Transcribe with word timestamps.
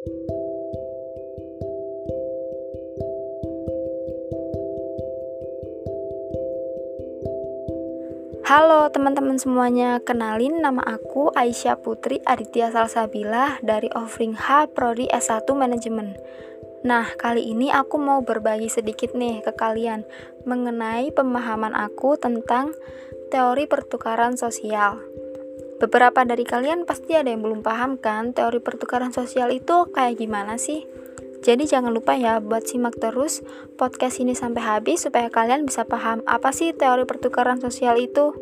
Halo 0.00 0.16
teman-teman 8.88 9.36
semuanya, 9.36 10.00
kenalin 10.00 10.64
nama 10.64 10.80
aku 10.88 11.28
Aisyah 11.36 11.76
Putri 11.84 12.24
Aditya 12.24 12.72
Salsabila 12.72 13.60
dari 13.60 13.92
Offering 13.92 14.32
H 14.40 14.72
Prodi 14.72 15.04
S1 15.12 15.44
Manajemen. 15.52 16.16
Nah, 16.80 17.12
kali 17.20 17.52
ini 17.52 17.68
aku 17.68 18.00
mau 18.00 18.24
berbagi 18.24 18.72
sedikit 18.72 19.12
nih 19.12 19.44
ke 19.44 19.52
kalian 19.52 20.08
mengenai 20.48 21.12
pemahaman 21.12 21.76
aku 21.76 22.16
tentang 22.16 22.72
teori 23.28 23.68
pertukaran 23.68 24.40
sosial. 24.40 25.19
Beberapa 25.80 26.28
dari 26.28 26.44
kalian 26.44 26.84
pasti 26.84 27.16
ada 27.16 27.32
yang 27.32 27.40
belum 27.40 27.64
paham 27.64 27.96
kan 27.96 28.36
teori 28.36 28.60
pertukaran 28.60 29.16
sosial 29.16 29.48
itu 29.48 29.88
kayak 29.96 30.20
gimana 30.20 30.60
sih? 30.60 30.84
Jadi 31.40 31.64
jangan 31.64 31.88
lupa 31.96 32.20
ya 32.20 32.36
buat 32.36 32.68
simak 32.68 33.00
terus 33.00 33.40
podcast 33.80 34.20
ini 34.20 34.36
sampai 34.36 34.60
habis 34.60 35.08
supaya 35.08 35.32
kalian 35.32 35.64
bisa 35.64 35.88
paham 35.88 36.20
apa 36.28 36.52
sih 36.52 36.76
teori 36.76 37.08
pertukaran 37.08 37.56
sosial 37.64 37.96
itu. 37.96 38.36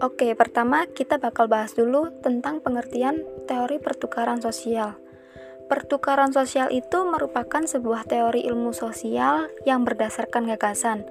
Oke, 0.00 0.32
pertama 0.32 0.88
kita 0.88 1.20
bakal 1.20 1.44
bahas 1.44 1.76
dulu 1.76 2.08
tentang 2.24 2.64
pengertian 2.64 3.20
teori 3.44 3.76
pertukaran 3.76 4.40
sosial. 4.40 4.96
Pertukaran 5.66 6.30
sosial 6.30 6.70
itu 6.70 7.02
merupakan 7.02 7.58
sebuah 7.58 8.06
teori 8.06 8.46
ilmu 8.46 8.70
sosial 8.70 9.50
yang 9.66 9.82
berdasarkan 9.82 10.46
gagasan 10.54 11.02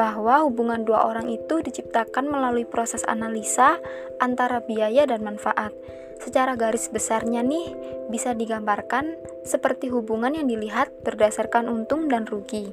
bahwa 0.00 0.48
hubungan 0.48 0.88
dua 0.88 1.04
orang 1.04 1.28
itu 1.28 1.60
diciptakan 1.60 2.24
melalui 2.24 2.64
proses 2.64 3.04
analisa 3.04 3.76
antara 4.16 4.64
biaya 4.64 5.04
dan 5.04 5.20
manfaat. 5.20 5.76
Secara 6.24 6.56
garis 6.56 6.88
besarnya 6.88 7.44
nih 7.44 7.76
bisa 8.08 8.32
digambarkan 8.32 9.12
seperti 9.44 9.92
hubungan 9.92 10.32
yang 10.34 10.48
dilihat 10.48 10.88
berdasarkan 11.04 11.68
untung 11.68 12.08
dan 12.08 12.24
rugi. 12.24 12.72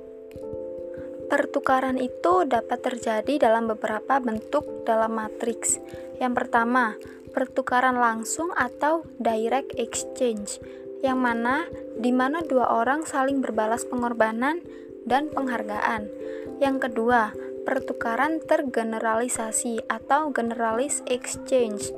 Pertukaran 1.27 1.99
itu 1.99 2.47
dapat 2.47 2.79
terjadi 2.79 3.49
dalam 3.49 3.67
beberapa 3.67 4.23
bentuk 4.23 4.87
dalam 4.87 5.19
matriks. 5.19 5.83
Yang 6.21 6.33
pertama, 6.45 6.95
pertukaran 7.35 7.99
langsung 7.99 8.53
atau 8.55 9.03
direct 9.19 9.75
exchange, 9.75 10.63
yang 11.05 11.21
mana 11.21 11.69
di 12.01 12.09
mana 12.09 12.41
dua 12.41 12.73
orang 12.81 13.05
saling 13.05 13.45
berbalas 13.45 13.85
pengorbanan 13.85 14.65
dan 15.05 15.29
penghargaan. 15.29 16.09
Yang 16.57 16.89
kedua, 16.89 17.29
pertukaran 17.61 18.41
tergeneralisasi 18.41 19.85
atau 19.85 20.33
generalis 20.33 21.05
exchange 21.05 21.93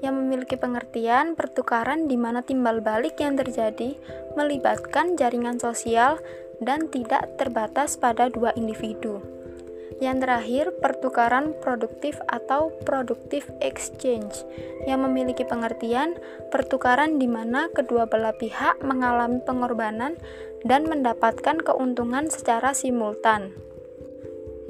yang 0.00 0.16
memiliki 0.16 0.56
pengertian 0.56 1.36
pertukaran 1.36 2.08
di 2.08 2.16
mana 2.16 2.40
timbal 2.40 2.80
balik 2.80 3.20
yang 3.20 3.36
terjadi 3.36 4.00
melibatkan 4.32 5.20
jaringan 5.20 5.60
sosial 5.60 6.16
dan 6.64 6.88
tidak 6.88 7.36
terbatas 7.36 8.00
pada 8.00 8.32
dua 8.32 8.56
individu. 8.56 9.39
Yang 9.98 10.16
terakhir, 10.22 10.64
pertukaran 10.78 11.58
produktif 11.58 12.22
atau 12.30 12.70
productive 12.86 13.50
exchange 13.58 14.46
yang 14.86 15.02
memiliki 15.02 15.42
pengertian 15.42 16.14
pertukaran 16.54 17.18
di 17.18 17.26
mana 17.26 17.66
kedua 17.74 18.06
belah 18.06 18.32
pihak 18.38 18.78
mengalami 18.86 19.42
pengorbanan 19.42 20.14
dan 20.62 20.86
mendapatkan 20.86 21.58
keuntungan 21.58 22.30
secara 22.30 22.70
simultan. 22.70 23.50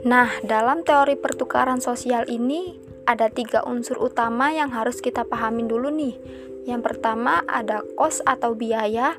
Nah, 0.01 0.33
dalam 0.41 0.81
teori 0.81 1.21
pertukaran 1.21 1.84
sosial 1.84 2.25
ini 2.33 2.81
ada 3.05 3.29
tiga 3.29 3.61
unsur 3.69 4.01
utama 4.01 4.49
yang 4.49 4.73
harus 4.73 5.05
kita 5.05 5.29
pahamin 5.29 5.69
dulu 5.69 5.93
nih. 5.93 6.17
Yang 6.65 6.93
pertama 6.93 7.45
ada 7.45 7.84
cost 7.99 8.25
atau 8.25 8.57
biaya, 8.57 9.17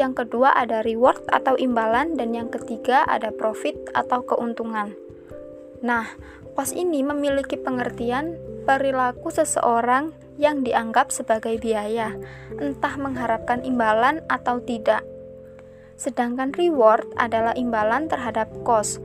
yang 0.00 0.16
kedua 0.16 0.56
ada 0.56 0.80
reward 0.80 1.20
atau 1.28 1.58
imbalan, 1.60 2.16
dan 2.16 2.32
yang 2.32 2.48
ketiga 2.48 3.04
ada 3.04 3.28
profit 3.28 3.76
atau 3.92 4.24
keuntungan. 4.24 4.96
Nah, 5.82 6.06
cost 6.54 6.78
ini 6.78 7.02
memiliki 7.02 7.58
pengertian 7.58 8.38
perilaku 8.62 9.34
seseorang 9.34 10.14
yang 10.38 10.62
dianggap 10.62 11.10
sebagai 11.10 11.58
biaya, 11.58 12.14
entah 12.56 12.94
mengharapkan 12.96 13.66
imbalan 13.66 14.22
atau 14.30 14.62
tidak. 14.62 15.02
Sedangkan 15.98 16.54
reward 16.54 17.06
adalah 17.18 17.52
imbalan 17.58 18.06
terhadap 18.06 18.48
cost. 18.62 19.02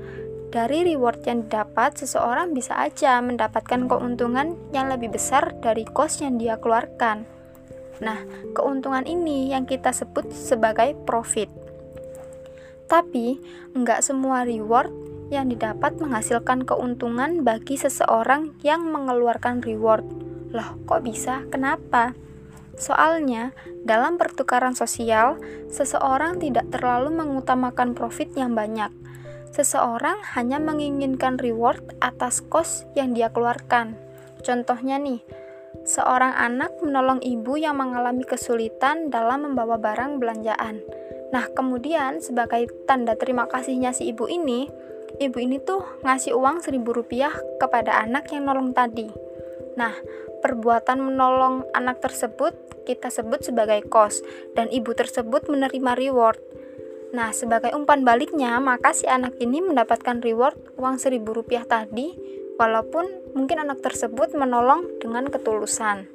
Dari 0.47 0.87
reward 0.87 1.27
yang 1.27 1.43
didapat, 1.43 1.99
seseorang 1.99 2.55
bisa 2.55 2.79
aja 2.79 3.19
mendapatkan 3.19 3.89
keuntungan 3.91 4.55
yang 4.71 4.87
lebih 4.87 5.11
besar 5.11 5.57
dari 5.59 5.83
cost 5.83 6.23
yang 6.23 6.39
dia 6.39 6.55
keluarkan. 6.55 7.27
Nah, 7.99 8.23
keuntungan 8.55 9.03
ini 9.03 9.51
yang 9.51 9.67
kita 9.67 9.91
sebut 9.91 10.31
sebagai 10.31 10.95
profit. 11.03 11.51
Tapi, 12.87 13.41
enggak 13.75 13.99
semua 13.99 14.47
reward 14.47 14.89
yang 15.27 15.51
didapat 15.51 15.99
menghasilkan 15.99 16.63
keuntungan 16.63 17.43
bagi 17.43 17.75
seseorang 17.75 18.55
yang 18.63 18.87
mengeluarkan 18.87 19.59
reward. 19.63 20.07
Loh, 20.55 20.79
kok 20.87 21.03
bisa? 21.03 21.43
Kenapa? 21.51 22.15
Soalnya, 22.77 23.51
dalam 23.83 24.21
pertukaran 24.21 24.77
sosial, 24.77 25.41
seseorang 25.73 26.37
tidak 26.37 26.69
terlalu 26.69 27.09
mengutamakan 27.09 27.97
profit 27.97 28.29
yang 28.37 28.53
banyak. 28.53 28.93
Seseorang 29.49 30.21
hanya 30.37 30.61
menginginkan 30.61 31.41
reward 31.41 31.81
atas 31.97 32.45
cost 32.45 32.85
yang 32.93 33.17
dia 33.17 33.33
keluarkan. 33.33 33.97
Contohnya 34.45 35.01
nih, 35.01 35.25
seorang 35.83 36.37
anak 36.37 36.77
menolong 36.85 37.23
ibu 37.25 37.57
yang 37.57 37.81
mengalami 37.81 38.21
kesulitan 38.21 39.09
dalam 39.09 39.49
membawa 39.49 39.81
barang 39.81 40.21
belanjaan. 40.21 40.85
Nah, 41.33 41.49
kemudian 41.51 42.21
sebagai 42.21 42.69
tanda 42.85 43.17
terima 43.17 43.49
kasihnya 43.49 43.91
si 43.91 44.13
ibu 44.13 44.29
ini, 44.29 44.69
ibu 45.17 45.37
ini 45.41 45.57
tuh 45.61 45.85
ngasih 46.05 46.37
uang 46.37 46.61
seribu 46.61 46.93
rupiah 46.93 47.33
kepada 47.57 48.01
anak 48.01 48.29
yang 48.33 48.45
nolong 48.45 48.73
tadi. 48.73 49.09
Nah, 49.77 49.93
perbuatan 50.41 51.01
menolong 51.01 51.65
anak 51.73 52.01
tersebut 52.01 52.53
kita 52.85 53.11
sebut 53.11 53.43
sebagai 53.43 53.83
kos, 53.89 54.23
dan 54.55 54.71
ibu 54.71 54.95
tersebut 54.95 55.51
menerima 55.51 55.93
reward. 55.99 56.39
Nah, 57.11 57.35
sebagai 57.35 57.75
umpan 57.75 58.07
baliknya, 58.07 58.59
maka 58.63 58.95
si 58.95 59.07
anak 59.07 59.35
ini 59.43 59.59
mendapatkan 59.59 60.23
reward 60.23 60.55
uang 60.79 60.99
seribu 60.99 61.35
rupiah 61.35 61.67
tadi 61.67 62.15
walaupun 62.57 63.35
mungkin 63.37 63.61
anak 63.61 63.85
tersebut 63.85 64.33
menolong 64.33 64.87
dengan 64.99 65.29
ketulusan. 65.29 66.09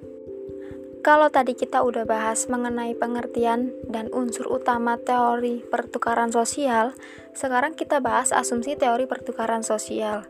Kalau 1.02 1.34
tadi 1.34 1.58
kita 1.58 1.82
udah 1.82 2.06
bahas 2.06 2.46
mengenai 2.46 2.94
pengertian 2.94 3.74
dan 3.90 4.06
unsur 4.14 4.46
utama 4.46 4.94
teori 5.02 5.58
pertukaran 5.66 6.30
sosial, 6.30 6.94
sekarang 7.34 7.74
kita 7.74 7.98
bahas 7.98 8.30
asumsi 8.30 8.78
teori 8.78 9.10
pertukaran 9.10 9.66
sosial. 9.66 10.22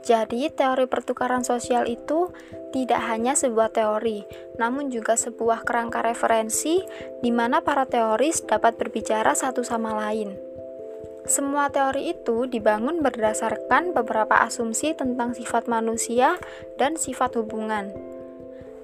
Jadi, 0.00 0.48
teori 0.48 0.88
pertukaran 0.88 1.44
sosial 1.44 1.84
itu 1.84 2.32
tidak 2.72 3.04
hanya 3.04 3.36
sebuah 3.36 3.68
teori, 3.68 4.24
namun 4.56 4.88
juga 4.88 5.12
sebuah 5.12 5.68
kerangka 5.68 6.00
referensi 6.00 6.80
di 7.20 7.28
mana 7.28 7.60
para 7.60 7.84
teoris 7.84 8.40
dapat 8.48 8.80
berbicara 8.80 9.36
satu 9.36 9.60
sama 9.60 9.92
lain. 9.92 10.32
Semua 11.28 11.68
teori 11.68 12.16
itu 12.16 12.48
dibangun 12.48 13.04
berdasarkan 13.04 13.92
beberapa 13.92 14.40
asumsi 14.40 14.96
tentang 14.96 15.36
sifat 15.36 15.68
manusia 15.68 16.40
dan 16.80 16.96
sifat 16.96 17.36
hubungan. 17.36 17.92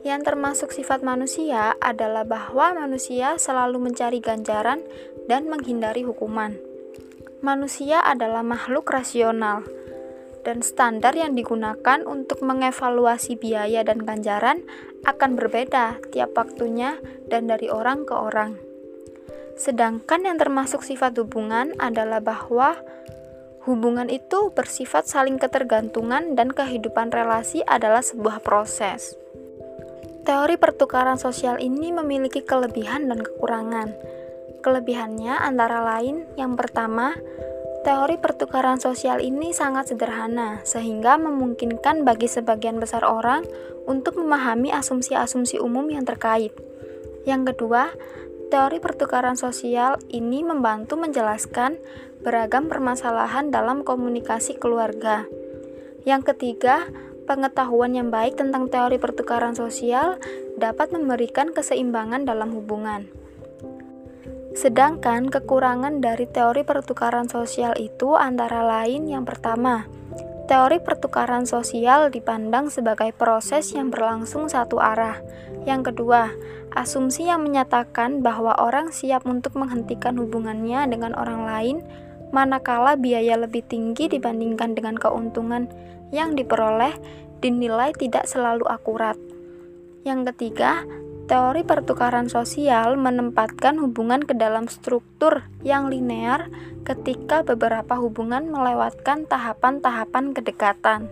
Yang 0.04 0.20
termasuk 0.28 0.69
sifat 0.76 1.00
manusia 1.00 1.81
adalah 1.81 2.28
bahwa 2.28 2.76
manusia 2.76 3.41
selalu 3.41 3.88
mencari 3.88 4.20
ganjaran 4.20 4.84
dan 5.25 5.48
menghindari 5.48 6.04
hukuman. 6.04 6.60
Manusia 7.41 8.04
adalah 8.04 8.44
makhluk 8.44 8.84
rasional, 8.84 9.65
dan 10.44 10.60
standar 10.60 11.16
yang 11.16 11.32
digunakan 11.32 12.04
untuk 12.04 12.44
mengevaluasi 12.44 13.41
biaya 13.41 13.81
dan 13.81 14.04
ganjaran 14.04 14.60
akan 15.09 15.41
berbeda 15.41 15.98
tiap 16.12 16.36
waktunya 16.36 17.00
dan 17.26 17.48
dari 17.48 17.72
orang 17.72 18.04
ke 18.04 18.12
orang. 18.12 18.60
Sedangkan 19.56 20.28
yang 20.28 20.36
termasuk 20.36 20.84
sifat 20.84 21.16
hubungan 21.16 21.72
adalah 21.80 22.21
bahwa 22.21 22.77
hubungan 23.65 24.12
itu 24.12 24.53
bersifat 24.53 25.09
saling 25.09 25.41
ketergantungan 25.41 26.36
dan 26.36 26.53
kehidupan 26.53 27.09
relasi 27.09 27.65
adalah 27.65 28.04
sebuah 28.04 28.45
proses. 28.45 29.23
Teori 30.24 30.56
pertukaran 30.56 31.21
sosial 31.21 31.60
ini 31.60 31.92
memiliki 31.92 32.41
kelebihan 32.41 33.06
dan 33.12 33.21
kekurangan. 33.21 33.92
Kelebihannya 34.65 35.36
antara 35.36 35.84
lain 35.84 36.24
yang 36.41 36.56
pertama, 36.56 37.12
teori 37.84 38.16
pertukaran 38.16 38.80
sosial 38.80 39.21
ini 39.21 39.53
sangat 39.53 39.92
sederhana 39.92 40.65
sehingga 40.65 41.21
memungkinkan 41.21 42.09
bagi 42.09 42.26
sebagian 42.26 42.80
besar 42.80 43.04
orang 43.04 43.44
untuk 43.84 44.16
memahami 44.16 44.72
asumsi-asumsi 44.72 45.60
umum 45.60 45.84
yang 45.92 46.09
terkait. 46.09 46.56
Yang 47.28 47.53
kedua, 47.53 47.92
Teori 48.54 48.78
pertukaran 48.78 49.34
sosial 49.34 49.98
ini 50.15 50.47
membantu 50.47 50.94
menjelaskan 50.94 51.74
beragam 52.22 52.71
permasalahan 52.71 53.50
dalam 53.50 53.82
komunikasi 53.82 54.62
keluarga. 54.62 55.26
Yang 56.06 56.30
ketiga, 56.30 56.86
pengetahuan 57.24 57.97
yang 57.97 58.09
baik 58.12 58.36
tentang 58.36 58.68
teori 58.68 59.00
pertukaran 59.00 59.56
sosial 59.56 60.21
dapat 60.60 60.92
memberikan 60.94 61.50
keseimbangan 61.50 62.28
dalam 62.28 62.53
hubungan. 62.53 63.09
Sedangkan 64.54 65.34
kekurangan 65.34 65.98
dari 65.98 66.30
teori 66.30 66.62
pertukaran 66.62 67.26
sosial 67.26 67.74
itu 67.74 68.15
antara 68.15 68.62
lain 68.62 69.10
yang 69.10 69.26
pertama, 69.26 69.91
teori 70.47 70.78
pertukaran 70.78 71.42
sosial 71.42 72.06
dipandang 72.15 72.71
sebagai 72.71 73.10
proses 73.10 73.74
yang 73.74 73.91
berlangsung 73.91 74.47
satu 74.47 74.78
arah. 74.78 75.18
Yang 75.66 75.91
kedua, 75.91 76.30
asumsi 76.71 77.26
yang 77.26 77.42
menyatakan 77.42 78.22
bahwa 78.22 78.54
orang 78.60 78.94
siap 78.94 79.26
untuk 79.26 79.59
menghentikan 79.59 80.15
hubungannya 80.22 80.86
dengan 80.86 81.18
orang 81.18 81.42
lain 81.48 81.76
manakala 82.34 82.98
biaya 82.98 83.39
lebih 83.39 83.63
tinggi 83.71 84.10
dibandingkan 84.10 84.75
dengan 84.75 84.98
keuntungan 84.98 85.71
yang 86.10 86.34
diperoleh 86.34 86.98
dinilai 87.39 87.95
tidak 87.95 88.27
selalu 88.27 88.66
akurat. 88.66 89.15
Yang 90.03 90.34
ketiga, 90.34 90.83
Teori 91.25 91.65
pertukaran 91.65 92.28
sosial 92.28 93.01
menempatkan 93.01 93.81
hubungan 93.81 94.21
ke 94.28 94.36
dalam 94.36 94.69
struktur 94.69 95.48
yang 95.65 95.89
linear 95.89 96.53
ketika 96.84 97.41
beberapa 97.41 97.97
hubungan 97.97 98.53
melewatkan 98.53 99.25
tahapan-tahapan 99.25 100.36
kedekatan. 100.36 101.09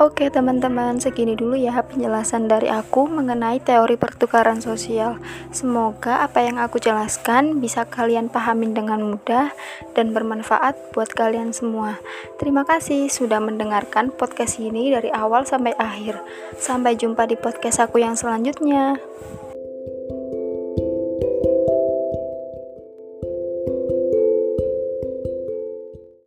Oke 0.00 0.32
teman-teman, 0.32 0.96
segini 0.96 1.36
dulu 1.36 1.60
ya 1.60 1.76
penjelasan 1.84 2.48
dari 2.48 2.72
aku 2.72 3.04
mengenai 3.04 3.60
teori 3.60 4.00
pertukaran 4.00 4.56
sosial. 4.64 5.20
Semoga 5.52 6.24
apa 6.24 6.40
yang 6.40 6.56
aku 6.56 6.80
jelaskan 6.80 7.60
bisa 7.60 7.84
kalian 7.84 8.32
pahamin 8.32 8.72
dengan 8.72 9.04
mudah 9.04 9.52
dan 9.92 10.16
bermanfaat 10.16 10.96
buat 10.96 11.12
kalian 11.12 11.52
semua. 11.52 12.00
Terima 12.40 12.64
kasih 12.64 13.12
sudah 13.12 13.44
mendengarkan 13.44 14.08
podcast 14.08 14.56
ini 14.56 14.88
dari 14.88 15.12
awal 15.12 15.44
sampai 15.44 15.76
akhir. 15.76 16.16
Sampai 16.56 16.96
jumpa 16.96 17.28
di 17.28 17.36
podcast 17.36 17.84
aku 17.84 18.00
yang 18.00 18.16
selanjutnya. 18.16 18.96